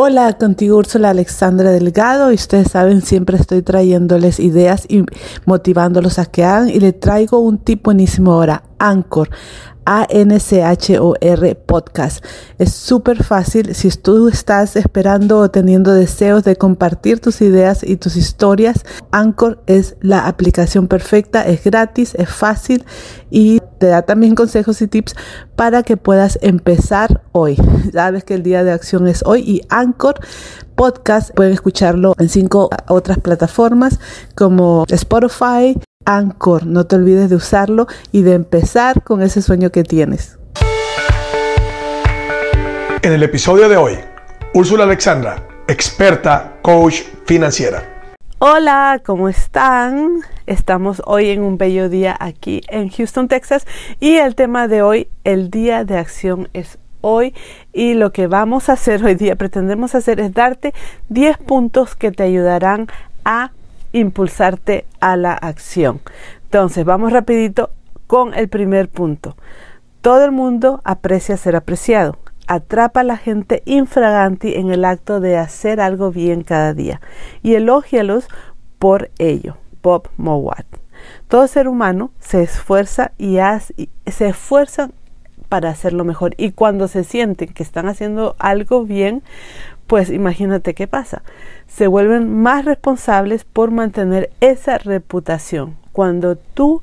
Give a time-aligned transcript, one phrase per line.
[0.00, 5.02] Hola, contigo Úrsula Alexandra Delgado y ustedes saben, siempre estoy trayéndoles ideas y
[5.44, 9.28] motivándolos a que hagan y le traigo un tip buenísimo ahora, Anchor.
[9.88, 12.22] A-N-C-H-O-R podcast.
[12.58, 17.96] Es súper fácil si tú estás esperando o teniendo deseos de compartir tus ideas y
[17.96, 18.84] tus historias.
[19.12, 22.84] Anchor es la aplicación perfecta, es gratis, es fácil
[23.30, 25.14] y te da también consejos y tips
[25.56, 27.56] para que puedas empezar hoy.
[27.90, 30.20] Sabes que el día de acción es hoy y Anchor
[30.74, 33.98] podcast pueden escucharlo en cinco otras plataformas
[34.34, 35.74] como Spotify,
[36.08, 36.66] Anchor.
[36.66, 40.38] No te olvides de usarlo y de empezar con ese sueño que tienes.
[43.02, 43.98] En el episodio de hoy,
[44.54, 47.82] Úrsula Alexandra, experta coach financiera.
[48.38, 50.20] Hola, ¿cómo están?
[50.46, 53.66] Estamos hoy en un bello día aquí en Houston, Texas
[54.00, 57.34] y el tema de hoy, el día de acción es hoy
[57.72, 60.72] y lo que vamos a hacer hoy día, pretendemos hacer es darte
[61.10, 62.88] 10 puntos que te ayudarán
[63.24, 63.50] a
[63.98, 66.00] impulsarte a la acción.
[66.44, 67.70] Entonces, vamos rapidito
[68.06, 69.36] con el primer punto.
[70.00, 72.18] Todo el mundo aprecia ser apreciado.
[72.46, 77.00] Atrapa a la gente infraganti en el acto de hacer algo bien cada día
[77.42, 78.28] y elógialos
[78.78, 79.56] por ello.
[79.82, 80.66] Bob Mowat.
[81.28, 84.92] Todo ser humano se esfuerza y, hace, se esfuerzan
[85.48, 89.22] para hacerlo mejor y cuando se sienten que están haciendo algo bien,
[89.88, 91.22] pues imagínate qué pasa.
[91.66, 95.76] Se vuelven más responsables por mantener esa reputación.
[95.92, 96.82] Cuando tú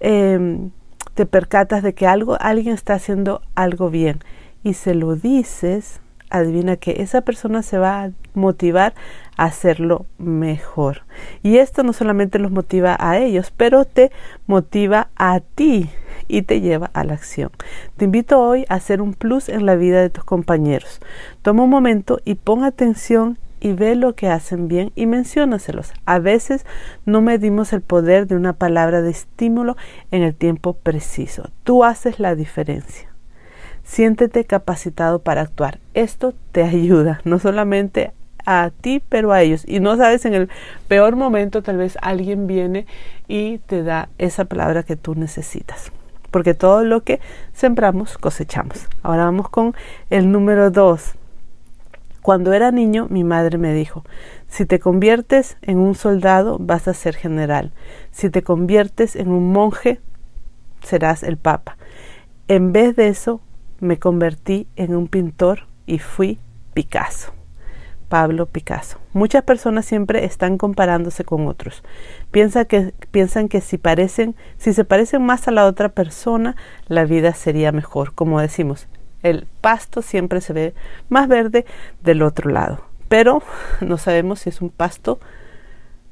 [0.00, 0.70] em,
[1.14, 4.20] te percatas de que algo, alguien está haciendo algo bien
[4.64, 8.94] y se lo dices, adivina que esa persona se va a motivar
[9.36, 11.02] hacerlo mejor.
[11.42, 14.10] Y esto no solamente los motiva a ellos, pero te
[14.46, 15.90] motiva a ti
[16.28, 17.50] y te lleva a la acción.
[17.96, 21.00] Te invito hoy a hacer un plus en la vida de tus compañeros.
[21.42, 25.92] Toma un momento y pon atención y ve lo que hacen bien y menciónaselos.
[26.04, 26.66] A veces
[27.04, 29.76] no medimos el poder de una palabra de estímulo
[30.10, 31.50] en el tiempo preciso.
[31.64, 33.10] Tú haces la diferencia.
[33.82, 35.78] Siéntete capacitado para actuar.
[35.94, 38.12] Esto te ayuda no solamente
[38.46, 39.64] a ti, pero a ellos.
[39.66, 40.48] Y no sabes, en el
[40.88, 42.86] peor momento tal vez alguien viene
[43.28, 45.92] y te da esa palabra que tú necesitas
[46.36, 47.18] porque todo lo que
[47.54, 48.86] sembramos cosechamos.
[49.02, 49.74] Ahora vamos con
[50.10, 51.14] el número dos.
[52.20, 54.04] Cuando era niño, mi madre me dijo,
[54.48, 57.72] si te conviertes en un soldado, vas a ser general.
[58.10, 60.00] Si te conviertes en un monje,
[60.82, 61.78] serás el papa.
[62.48, 63.40] En vez de eso,
[63.80, 66.38] me convertí en un pintor y fui
[66.74, 67.35] Picasso.
[68.08, 68.98] Pablo Picasso.
[69.12, 71.82] Muchas personas siempre están comparándose con otros.
[72.30, 76.56] Piensa que, piensan que si parecen, si se parecen más a la otra persona,
[76.88, 78.14] la vida sería mejor.
[78.14, 78.88] Como decimos,
[79.22, 80.74] el pasto siempre se ve
[81.08, 81.66] más verde
[82.02, 82.80] del otro lado.
[83.08, 83.42] Pero
[83.80, 85.18] no sabemos si es un pasto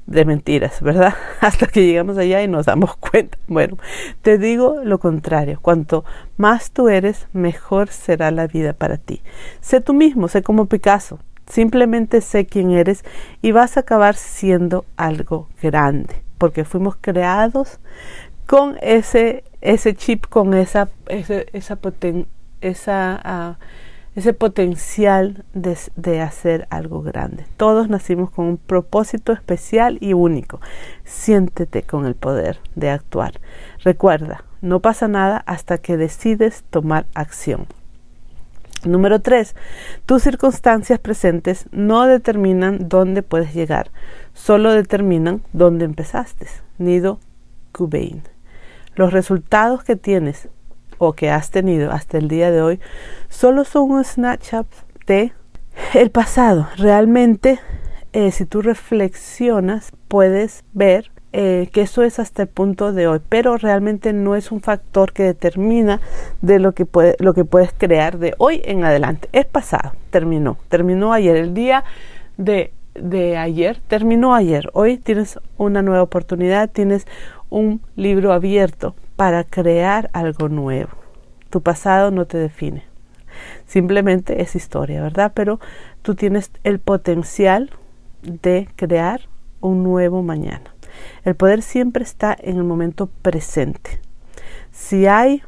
[0.05, 1.15] de mentiras, ¿verdad?
[1.41, 3.37] Hasta que llegamos allá y nos damos cuenta.
[3.47, 3.77] Bueno,
[4.21, 5.59] te digo lo contrario.
[5.61, 6.03] Cuanto
[6.37, 9.21] más tú eres, mejor será la vida para ti.
[9.61, 11.19] Sé tú mismo, sé como Picasso.
[11.47, 13.03] Simplemente sé quién eres
[13.41, 17.79] y vas a acabar siendo algo grande, porque fuimos creados
[18.47, 21.79] con ese, ese chip, con esa, ese, esa
[22.61, 23.57] esa, ah,
[24.15, 27.45] ese potencial de, de hacer algo grande.
[27.57, 30.61] Todos nacimos con un propósito especial y único.
[31.03, 33.39] Siéntete con el poder de actuar.
[33.83, 37.67] Recuerda, no pasa nada hasta que decides tomar acción.
[38.85, 39.55] Número 3.
[40.05, 43.89] Tus circunstancias presentes no determinan dónde puedes llegar,
[44.33, 46.47] solo determinan dónde empezaste.
[46.77, 47.19] Nido
[47.71, 48.21] Cubain.
[48.95, 50.49] Los resultados que tienes
[50.97, 52.79] o que has tenido hasta el día de hoy
[53.27, 54.67] solo son un snapshot
[55.07, 55.33] de
[55.93, 56.67] el pasado.
[56.77, 57.59] Realmente,
[58.13, 63.19] eh, si tú reflexionas, puedes ver eh, que eso es hasta el punto de hoy,
[63.27, 65.99] pero realmente no es un factor que determina
[66.39, 69.27] de lo que, puede, lo que puedes crear de hoy en adelante.
[69.33, 71.83] Es pasado, terminó, terminó ayer, el día
[72.37, 74.69] de, de ayer, terminó ayer.
[74.71, 77.05] Hoy tienes una nueva oportunidad, tienes
[77.49, 80.91] un libro abierto para crear algo nuevo.
[81.49, 82.85] Tu pasado no te define.
[83.67, 85.33] Simplemente es historia, ¿verdad?
[85.35, 85.59] Pero
[86.01, 87.71] tú tienes el potencial
[88.21, 89.27] de crear
[89.59, 90.74] un nuevo mañana.
[91.25, 93.99] El poder siempre está en el momento presente.
[94.71, 95.43] Si hay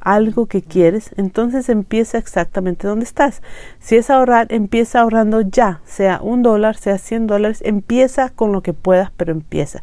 [0.00, 3.42] algo que quieres, entonces empieza exactamente donde estás.
[3.80, 8.62] Si es ahorrar, empieza ahorrando ya, sea un dólar, sea cien dólares, empieza con lo
[8.62, 9.80] que puedas, pero empieza.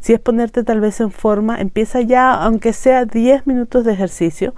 [0.00, 4.54] Si es ponerte tal vez en forma, empieza ya, aunque sea diez minutos de ejercicio.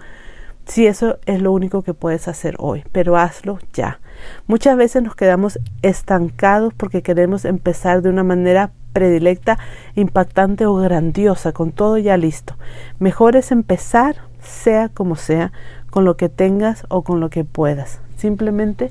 [0.66, 3.98] si eso es lo único que puedes hacer hoy, pero hazlo ya.
[4.46, 9.58] Muchas veces nos quedamos estancados porque queremos empezar de una manera predilecta,
[9.94, 12.54] impactante o grandiosa, con todo ya listo.
[12.98, 15.52] Mejor es empezar, sea como sea,
[15.90, 18.00] con lo que tengas o con lo que puedas.
[18.16, 18.90] Simplemente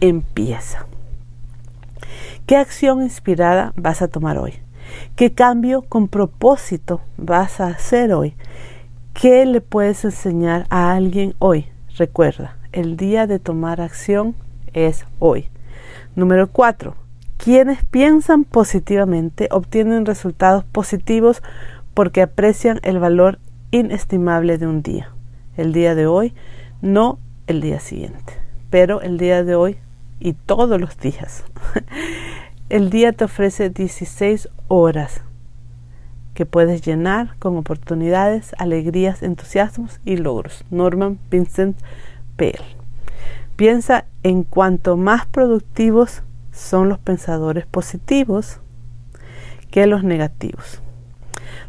[0.00, 0.86] empieza.
[2.46, 4.54] ¿Qué acción inspirada vas a tomar hoy?
[5.16, 8.34] ¿Qué cambio con propósito vas a hacer hoy?
[9.14, 11.66] ¿Qué le puedes enseñar a alguien hoy?
[11.96, 14.34] Recuerda, el día de tomar acción
[14.74, 15.48] es hoy.
[16.14, 17.05] Número 4.
[17.46, 21.44] Quienes piensan positivamente obtienen resultados positivos
[21.94, 23.38] porque aprecian el valor
[23.70, 25.12] inestimable de un día.
[25.56, 26.34] El día de hoy,
[26.82, 28.32] no el día siguiente,
[28.68, 29.76] pero el día de hoy
[30.18, 31.44] y todos los días.
[32.68, 35.20] El día te ofrece 16 horas
[36.34, 40.64] que puedes llenar con oportunidades, alegrías, entusiasmos y logros.
[40.72, 41.78] Norman Vincent
[42.36, 42.66] Peale.
[43.54, 46.24] Piensa en cuanto más productivos
[46.56, 48.60] son los pensadores positivos
[49.70, 50.80] que los negativos.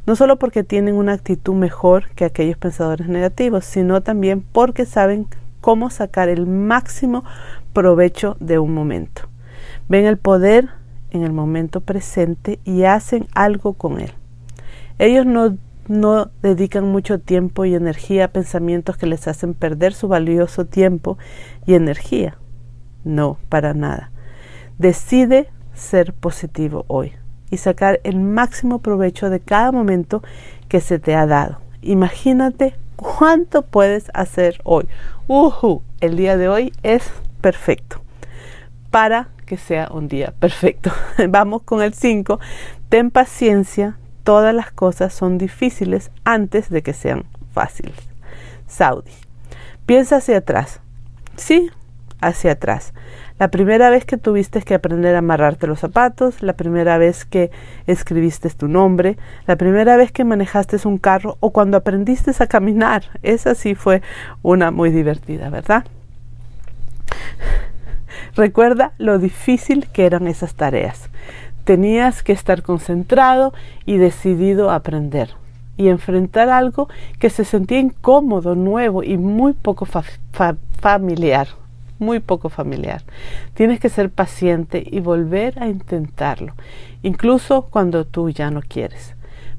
[0.06, 5.28] No solo porque tienen una actitud mejor que aquellos pensadores negativos, sino también porque saben
[5.60, 7.25] cómo sacar el máximo
[7.74, 9.24] provecho de un momento.
[9.89, 10.69] Ven el poder
[11.12, 14.13] en el momento presente y hacen algo con él.
[15.00, 15.57] Ellos no,
[15.90, 21.18] no dedican mucho tiempo y energía a pensamientos que les hacen perder su valioso tiempo
[21.66, 22.38] y energía.
[23.04, 24.12] No, para nada.
[24.78, 27.14] Decide ser positivo hoy
[27.50, 30.22] y sacar el máximo provecho de cada momento
[30.68, 31.60] que se te ha dado.
[31.82, 34.88] Imagínate cuánto puedes hacer hoy.
[36.02, 37.10] El día de hoy es
[37.42, 38.02] perfecto
[38.92, 40.92] para que sea un día perfecto.
[41.30, 42.40] Vamos con el 5.
[42.90, 47.96] Ten paciencia, todas las cosas son difíciles antes de que sean fáciles.
[48.68, 49.12] Saudi.
[49.86, 50.82] Piensa hacia atrás.
[51.38, 51.72] Sí,
[52.20, 52.94] hacia atrás.
[53.39, 57.51] La primera vez que tuviste que aprender a amarrarte los zapatos, la primera vez que
[57.86, 63.04] escribiste tu nombre, la primera vez que manejaste un carro o cuando aprendiste a caminar.
[63.22, 64.01] Esa sí fue
[64.42, 65.86] una muy divertida, ¿verdad?
[68.36, 71.10] Recuerda lo difícil que eran esas tareas.
[71.63, 73.54] Tenías que estar concentrado
[73.86, 75.30] y decidido a aprender
[75.75, 79.88] y enfrentar algo que se sentía incómodo, nuevo y muy poco
[80.80, 81.48] familiar.
[82.00, 83.04] Muy poco familiar.
[83.54, 86.54] Tienes que ser paciente y volver a intentarlo,
[87.02, 89.16] incluso cuando tú ya no quieres.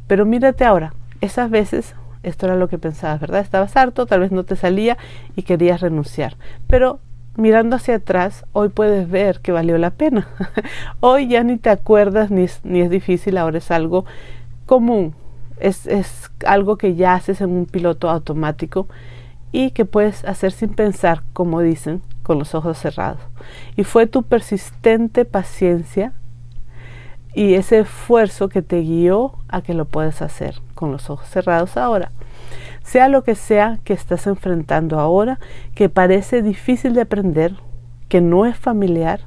[0.06, 3.40] Pero mírate ahora, esas veces esto era lo que pensabas, ¿verdad?
[3.40, 4.98] Estabas harto, tal vez no te salía
[5.36, 6.36] y querías renunciar.
[6.66, 7.00] Pero
[7.36, 10.28] mirando hacia atrás, hoy puedes ver que valió la pena.
[11.00, 14.04] hoy ya ni te acuerdas ni es, ni es difícil, ahora es algo
[14.66, 15.14] común.
[15.58, 18.88] Es, es algo que ya haces en un piloto automático
[19.50, 23.20] y que puedes hacer sin pensar, como dicen, con los ojos cerrados.
[23.74, 26.12] Y fue tu persistente paciencia
[27.34, 31.76] y ese esfuerzo que te guió a que lo puedes hacer con los ojos cerrados
[31.76, 32.12] ahora
[32.88, 35.38] sea lo que sea que estás enfrentando ahora,
[35.74, 37.54] que parece difícil de aprender,
[38.08, 39.20] que no es familiar,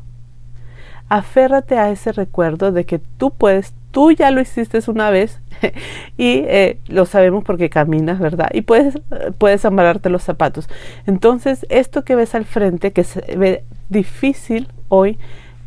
[1.09, 5.39] aférrate a ese recuerdo de que tú puedes, tú ya lo hiciste una vez
[6.17, 8.49] y eh, lo sabemos porque caminas, ¿verdad?
[8.53, 8.99] Y puedes,
[9.37, 10.67] puedes amarrarte los zapatos.
[11.05, 15.19] Entonces, esto que ves al frente, que se ve difícil hoy,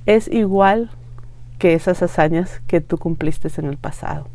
[0.06, 0.90] es igual
[1.58, 4.28] que esas hazañas que tú cumpliste en el pasado.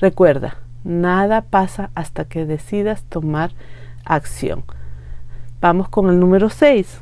[0.00, 3.52] Recuerda, Nada pasa hasta que decidas tomar
[4.04, 4.64] acción.
[5.60, 7.00] Vamos con el número 6.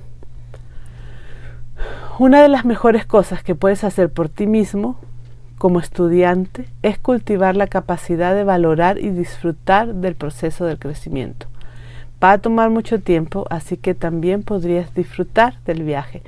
[2.19, 4.99] Una de las mejores cosas que puedes hacer por ti mismo
[5.61, 11.49] como estudiante es cultivar la capacidad de valorar y disfrutar del proceso del crecimiento.
[12.25, 16.23] Va a tomar mucho tiempo, así que también podrías disfrutar del viaje.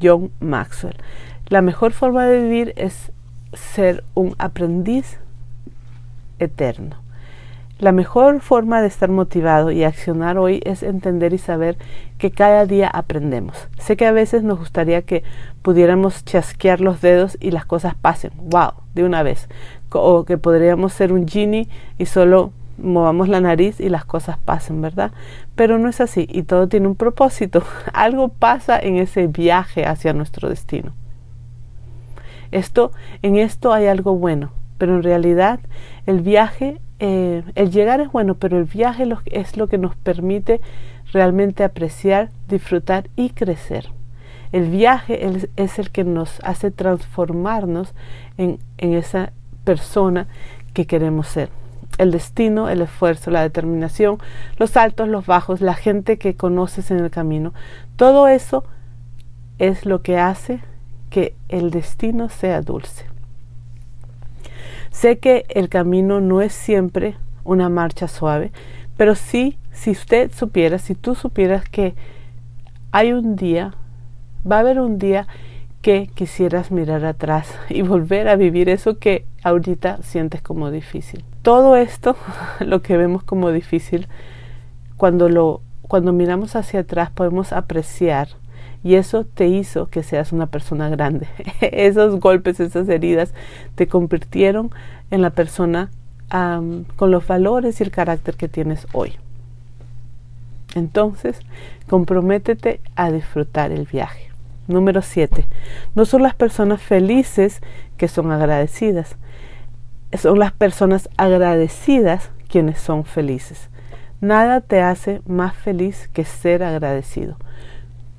[0.00, 0.94] John Maxwell.
[1.48, 3.10] La mejor forma de vivir es
[3.54, 5.18] ser un aprendiz
[6.38, 6.94] eterno.
[7.78, 11.76] La mejor forma de estar motivado y accionar hoy es entender y saber
[12.16, 13.68] que cada día aprendemos.
[13.78, 15.24] Sé que a veces nos gustaría que
[15.60, 19.50] pudiéramos chasquear los dedos y las cosas pasen, wow, de una vez.
[19.90, 21.68] O que podríamos ser un genie
[21.98, 25.12] y solo movamos la nariz y las cosas pasen, ¿verdad?
[25.54, 27.62] Pero no es así y todo tiene un propósito.
[27.92, 30.92] Algo pasa en ese viaje hacia nuestro destino.
[32.52, 35.58] Esto, en esto hay algo bueno, pero en realidad
[36.06, 40.60] el viaje, eh, el llegar es bueno, pero el viaje es lo que nos permite
[41.12, 43.90] realmente apreciar, disfrutar y crecer.
[44.52, 47.94] El viaje es el que nos hace transformarnos
[48.38, 49.32] en, en esa
[49.64, 50.28] persona
[50.72, 51.50] que queremos ser.
[51.98, 54.18] el destino, el esfuerzo, la determinación,
[54.58, 57.54] los altos, los bajos, la gente que conoces en el camino.
[57.96, 58.64] Todo eso
[59.58, 60.60] es lo que hace
[61.08, 63.06] que el destino sea dulce.
[64.96, 68.50] Sé que el camino no es siempre una marcha suave,
[68.96, 71.94] pero sí, si usted supiera, si tú supieras que
[72.92, 73.74] hay un día,
[74.50, 75.26] va a haber un día
[75.82, 81.26] que quisieras mirar atrás y volver a vivir eso que ahorita sientes como difícil.
[81.42, 82.16] Todo esto,
[82.60, 84.08] lo que vemos como difícil,
[84.96, 88.28] cuando lo cuando miramos hacia atrás podemos apreciar
[88.82, 91.26] y eso te hizo que seas una persona grande.
[91.60, 93.32] Esos golpes, esas heridas
[93.74, 94.70] te convirtieron
[95.10, 95.90] en la persona
[96.28, 99.14] con los valores y el carácter que tienes hoy.
[100.74, 101.40] Entonces,
[101.88, 104.30] comprométete a disfrutar el viaje.
[104.66, 105.46] Número 7.
[105.94, 107.60] No son las personas felices
[107.96, 109.16] que son agradecidas.
[110.18, 113.68] Son las personas agradecidas quienes son felices.
[114.20, 117.36] Nada te hace más feliz que ser agradecido.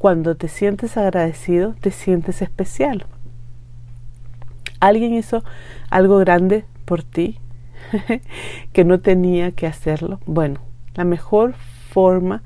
[0.08, 3.08] Cuando te sientes agradecido, te sientes especial.
[4.80, 5.44] Alguien hizo
[5.90, 7.40] algo grande por ti
[8.72, 10.22] que no tenía que hacerlo.
[10.26, 10.62] Bueno,
[10.96, 11.56] la mejor
[11.90, 12.42] forma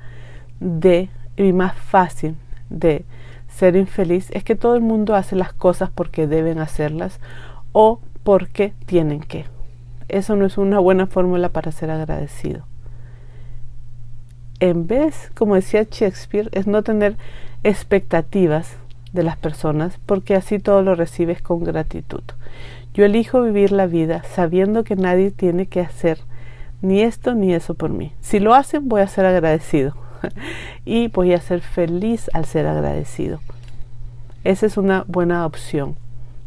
[0.58, 2.34] de y más fácil
[2.68, 3.04] de
[3.46, 7.20] ser infeliz es que todo el mundo hace las cosas porque deben hacerlas
[7.70, 9.44] o porque tienen que.
[10.08, 12.66] Eso no es una buena fórmula para ser agradecido
[14.62, 17.16] en vez, como decía Shakespeare, es no tener
[17.64, 18.76] expectativas
[19.12, 22.22] de las personas porque así todo lo recibes con gratitud.
[22.94, 26.18] Yo elijo vivir la vida sabiendo que nadie tiene que hacer
[26.82, 28.12] ni esto ni eso por mí.
[28.20, 29.94] Si lo hacen voy a ser agradecido
[30.84, 33.40] y voy a ser feliz al ser agradecido.
[34.44, 35.96] Esa es una buena opción.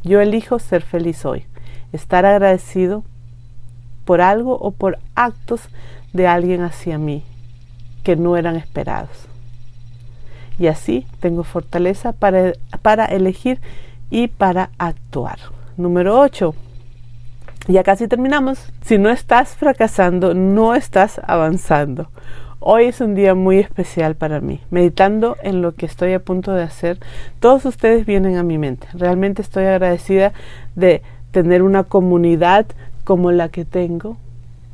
[0.04, 1.46] Yo elijo ser feliz hoy,
[1.94, 3.04] estar agradecido
[4.04, 5.62] por algo o por actos
[6.14, 7.24] de alguien hacia mí
[8.04, 9.28] que no eran esperados.
[10.60, 13.60] Y así tengo fortaleza para, para elegir
[14.10, 15.40] y para actuar.
[15.78, 16.54] Número 8.
[17.68, 18.72] Ya casi terminamos.
[18.82, 22.10] Si no estás fracasando, no estás avanzando.
[22.60, 24.62] Hoy es un día muy especial para mí.
[24.70, 27.00] Meditando en lo que estoy a punto de hacer,
[27.40, 28.88] todos ustedes vienen a mi mente.
[28.94, 30.34] Realmente estoy agradecida
[30.76, 32.66] de tener una comunidad
[33.04, 34.18] como la que tengo.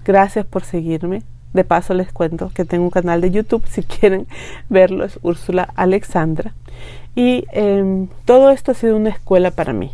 [0.05, 1.23] Gracias por seguirme.
[1.53, 4.27] De paso les cuento que tengo un canal de YouTube, si quieren
[4.69, 6.53] verlo, es Úrsula Alexandra.
[7.15, 9.91] Y em, todo esto ha sido una escuela para mí.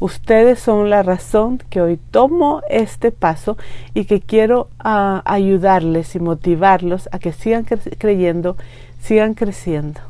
[0.00, 3.58] Ustedes son la razón que hoy tomo este paso
[3.92, 8.56] y que quiero ah, ayudarles y motivarlos a que sigan creyendo,
[9.02, 10.00] sigan creciendo.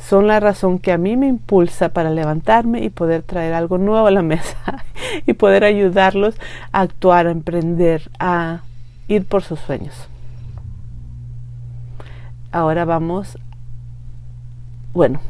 [0.00, 4.08] Son la razón que a mí me impulsa para levantarme y poder traer algo nuevo
[4.08, 4.84] a la mesa
[5.24, 6.34] y poder ayudarlos
[6.72, 8.62] a actuar, a emprender, a
[9.08, 10.08] ir por sus sueños.
[12.52, 13.38] Ahora vamos,
[14.92, 15.20] bueno,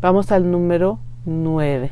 [0.00, 1.90] vamos al número 9.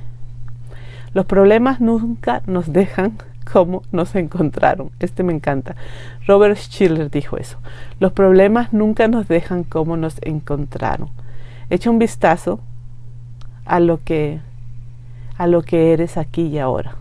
[1.15, 3.19] Los problemas nunca nos dejan
[3.53, 4.91] como nos encontraron.
[5.01, 5.77] Este me encanta.
[6.27, 7.59] Robert Schiller dijo eso.
[8.01, 11.11] Los problemas nunca nos dejan como nos encontraron.
[11.71, 12.61] Echa un vistazo
[13.65, 14.41] a lo que
[15.37, 16.97] a lo que eres aquí y ahora.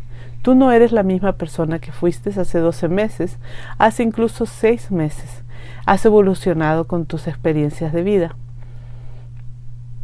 [0.47, 3.37] Tú no eres la misma persona que fuiste hace 12 meses,
[3.77, 5.43] hace incluso 6 meses.
[5.85, 8.33] Has evolucionado con tus experiencias de vida.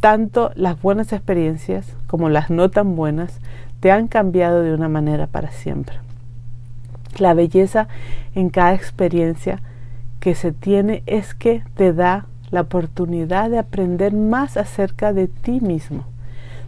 [0.00, 3.40] Tanto las buenas experiencias como las no tan buenas
[3.80, 5.96] te han cambiado de una manera para siempre.
[7.16, 7.88] La belleza
[8.34, 9.62] en cada experiencia
[10.20, 15.62] que se tiene es que te da la oportunidad de aprender más acerca de ti
[15.62, 16.04] mismo,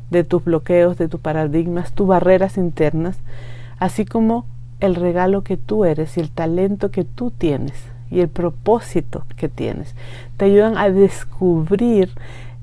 [0.09, 3.19] de tus bloqueos, de tus paradigmas, tus barreras internas,
[3.79, 4.47] así como
[4.81, 7.75] el regalo que tú eres y el talento que tú tienes
[8.11, 9.95] y el propósito que tienes.
[10.37, 12.11] Te ayudan a descubrir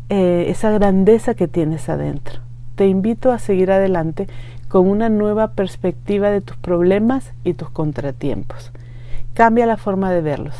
[0.10, 2.40] eh, esa grandeza que tienes adentro.
[2.76, 4.28] Te invito a seguir adelante
[4.68, 8.72] con una nueva perspectiva de tus problemas y tus contratiempos.
[9.34, 10.56] Cambia la forma de verlos,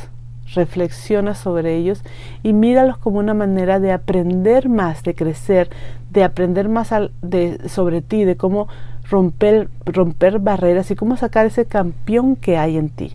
[0.54, 2.04] reflexiona sobre ellos
[2.44, 5.70] y míralos como una manera de aprender más, de crecer,
[6.12, 6.92] de aprender más
[7.22, 8.68] de, sobre ti, de cómo
[9.14, 13.14] romper, romper barreras y cómo sacar ese campeón que hay en ti.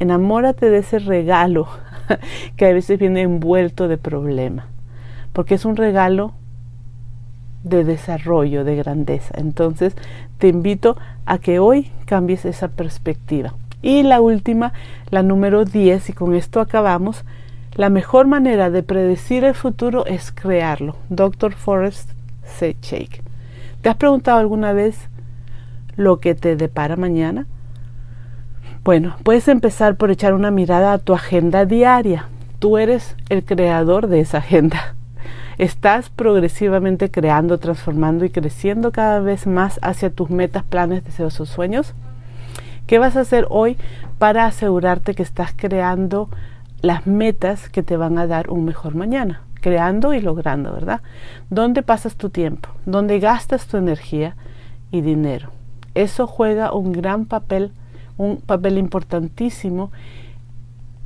[0.00, 1.68] Enamórate de ese regalo
[2.56, 4.66] que a veces viene envuelto de problema,
[5.32, 6.32] porque es un regalo
[7.62, 9.32] de desarrollo, de grandeza.
[9.36, 9.94] Entonces
[10.38, 13.54] te invito a que hoy cambies esa perspectiva.
[13.80, 14.72] Y la última,
[15.10, 17.24] la número 10, y con esto acabamos,
[17.76, 20.96] la mejor manera de predecir el futuro es crearlo.
[21.10, 21.54] Dr.
[21.54, 22.10] Forrest
[22.44, 22.76] C.
[23.84, 25.10] ¿Te has preguntado alguna vez
[25.94, 27.46] lo que te depara mañana?
[28.82, 32.28] Bueno, puedes empezar por echar una mirada a tu agenda diaria.
[32.60, 34.94] Tú eres el creador de esa agenda.
[35.58, 41.44] Estás progresivamente creando, transformando y creciendo cada vez más hacia tus metas, planes, deseos o
[41.44, 41.92] sueños.
[42.86, 43.76] ¿Qué vas a hacer hoy
[44.16, 46.30] para asegurarte que estás creando
[46.80, 49.42] las metas que te van a dar un mejor mañana?
[49.64, 51.00] Creando y logrando, ¿verdad?
[51.48, 52.68] ¿Dónde pasas tu tiempo?
[52.84, 54.36] ¿Dónde gastas tu energía
[54.90, 55.52] y dinero?
[55.94, 57.72] Eso juega un gran papel,
[58.18, 59.90] un papel importantísimo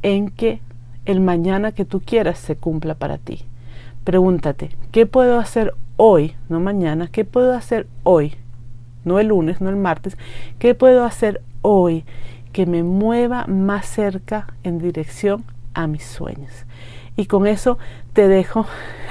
[0.02, 0.60] en que
[1.04, 3.44] el mañana que tú quieras se cumpla para ti.
[4.02, 7.06] Pregúntate, ¿qué puedo hacer hoy, no mañana?
[7.06, 8.34] ¿Qué puedo hacer hoy?
[9.04, 10.18] No el lunes, no el martes.
[10.58, 12.04] ¿Qué puedo hacer hoy
[12.52, 16.64] que me mueva más cerca en dirección a mis sueños?
[17.18, 17.78] Y con eso
[18.12, 18.64] te dejo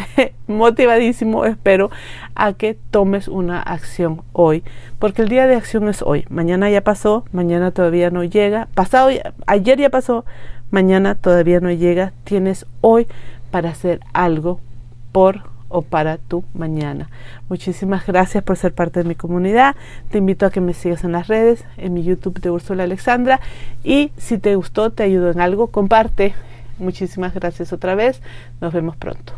[0.48, 1.92] motivadísimo, espero,
[2.36, 4.64] a que tomes una acción hoy.
[4.98, 6.26] Porque el día de acción es hoy.
[6.30, 8.70] Mañana ya pasó, mañana todavía no llega.
[8.76, 9.10] Pasado,
[9.46, 10.24] ayer ya pasó,
[10.72, 12.14] mañana todavía no llega.
[12.24, 13.08] Tienes hoy
[13.52, 14.62] para hacer algo
[15.12, 17.10] por o para tu mañana.
[17.50, 19.76] Muchísimas gracias por ser parte de mi comunidad.
[20.12, 23.42] Te invito a que me sigas en las redes, en mi YouTube de Úrsula Alexandra.
[23.84, 26.36] Y si te gustó, te ayudó en algo, comparte.
[26.78, 28.22] Muchísimas gracias otra vez.
[28.62, 29.34] Nos vemos pronto.